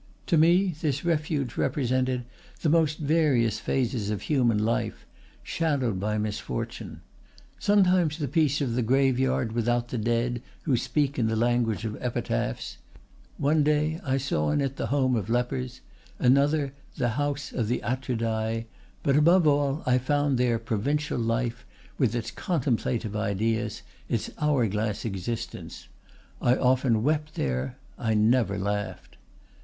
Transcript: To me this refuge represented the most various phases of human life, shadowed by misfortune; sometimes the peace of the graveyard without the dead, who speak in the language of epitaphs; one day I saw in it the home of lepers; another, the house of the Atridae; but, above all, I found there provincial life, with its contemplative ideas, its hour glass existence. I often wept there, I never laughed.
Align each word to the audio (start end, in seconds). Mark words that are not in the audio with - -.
To 0.25 0.35
me 0.35 0.73
this 0.81 1.05
refuge 1.05 1.57
represented 1.57 2.25
the 2.63 2.69
most 2.69 2.97
various 2.97 3.59
phases 3.59 4.09
of 4.09 4.23
human 4.23 4.57
life, 4.57 5.05
shadowed 5.43 5.99
by 5.99 6.17
misfortune; 6.17 7.01
sometimes 7.59 8.17
the 8.17 8.27
peace 8.27 8.61
of 8.61 8.73
the 8.73 8.81
graveyard 8.81 9.51
without 9.51 9.89
the 9.89 9.99
dead, 9.99 10.41
who 10.63 10.75
speak 10.75 11.19
in 11.19 11.27
the 11.27 11.35
language 11.35 11.85
of 11.85 12.01
epitaphs; 12.03 12.79
one 13.37 13.61
day 13.61 14.01
I 14.03 14.17
saw 14.17 14.49
in 14.49 14.59
it 14.59 14.75
the 14.77 14.87
home 14.87 15.15
of 15.15 15.29
lepers; 15.29 15.81
another, 16.17 16.73
the 16.97 17.09
house 17.09 17.51
of 17.53 17.67
the 17.67 17.83
Atridae; 17.83 18.65
but, 19.03 19.15
above 19.15 19.45
all, 19.45 19.83
I 19.85 19.99
found 19.99 20.39
there 20.39 20.57
provincial 20.57 21.19
life, 21.19 21.63
with 21.99 22.15
its 22.15 22.31
contemplative 22.31 23.15
ideas, 23.15 23.83
its 24.09 24.31
hour 24.39 24.65
glass 24.65 25.05
existence. 25.05 25.89
I 26.41 26.55
often 26.55 27.03
wept 27.03 27.35
there, 27.35 27.77
I 27.99 28.15
never 28.15 28.57
laughed. 28.57 29.17